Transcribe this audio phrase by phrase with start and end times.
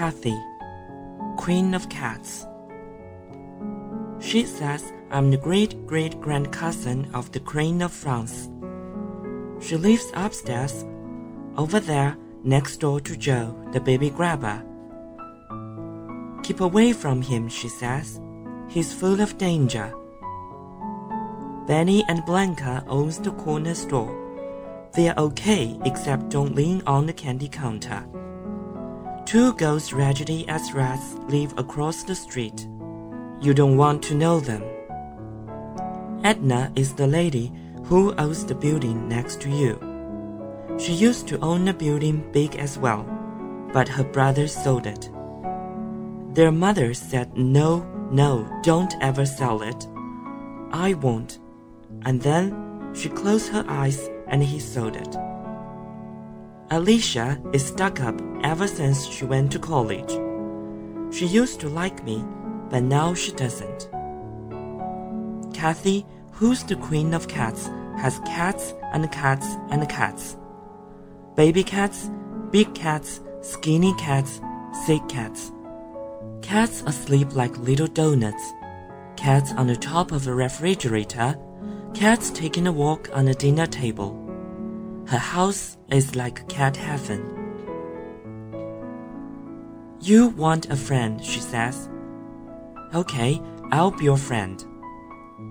[0.00, 0.42] Cathy,
[1.36, 2.46] Queen of Cats.
[4.18, 8.48] She says I'm the great great grand cousin of the Queen of France.
[9.60, 10.86] She lives upstairs,
[11.58, 14.64] over there, next door to Joe, the baby grabber.
[16.44, 18.22] Keep away from him, she says.
[18.70, 19.92] He's full of danger.
[21.66, 24.16] Benny and Blanca owns the corner store.
[24.94, 28.02] They're okay, except don't lean on the candy counter.
[29.30, 32.66] Two girls raggedy as rats live across the street.
[33.40, 34.64] You don't want to know them.
[36.24, 37.52] Edna is the lady
[37.84, 39.78] who owns the building next to you.
[40.80, 43.06] She used to own a building big as well,
[43.72, 45.08] but her brother sold it.
[46.34, 49.86] Their mother said, No, no, don't ever sell it.
[50.72, 51.38] I won't.
[52.02, 55.16] And then she closed her eyes and he sold it.
[56.72, 60.12] Alicia is stuck up ever since she went to college.
[61.12, 62.24] She used to like me,
[62.68, 63.90] but now she doesn't.
[65.52, 67.66] Cathy, who's the queen of cats,
[67.98, 70.36] has cats and cats and cats.
[71.34, 72.08] Baby cats,
[72.52, 74.40] big cats, skinny cats,
[74.86, 75.50] sick cats.
[76.40, 78.52] Cats asleep like little donuts.
[79.16, 81.36] Cats on the top of a refrigerator.
[81.94, 84.19] Cats taking a walk on a dinner table.
[85.10, 87.20] Her house is like cat heaven.
[90.00, 91.88] You want a friend, she says.
[92.94, 94.64] Okay, I'll be your friend.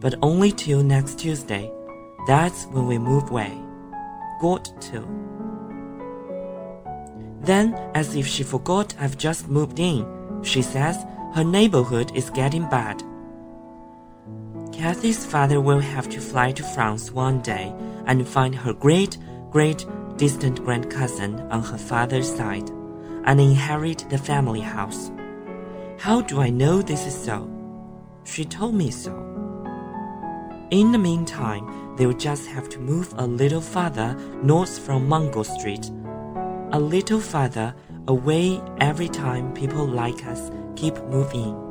[0.00, 1.68] But only till next Tuesday.
[2.28, 3.60] That's when we move away.
[4.40, 5.00] Got to.
[7.40, 10.06] Then, as if she forgot I've just moved in,
[10.44, 10.96] she says
[11.34, 13.02] her neighborhood is getting bad.
[14.72, 17.74] Cathy's father will have to fly to France one day
[18.06, 19.18] and find her great,
[19.50, 22.70] great, distant grand cousin on her father's side
[23.24, 25.10] and inherit the family house.
[25.98, 27.50] How do I know this is so?
[28.24, 29.12] She told me so.
[30.70, 35.90] In the meantime, they'll just have to move a little farther north from Mango Street.
[36.72, 37.74] A little farther
[38.06, 41.69] away every time people like us keep moving.